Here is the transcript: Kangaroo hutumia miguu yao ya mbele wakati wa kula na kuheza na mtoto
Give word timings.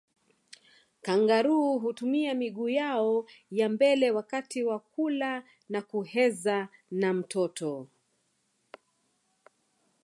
Kangaroo 1.01 1.77
hutumia 1.79 2.33
miguu 2.33 2.69
yao 2.69 3.25
ya 3.51 3.69
mbele 3.69 4.11
wakati 4.11 4.63
wa 4.63 4.79
kula 4.79 5.43
na 5.69 5.81
kuheza 5.81 6.67
na 6.91 7.13
mtoto 7.13 7.87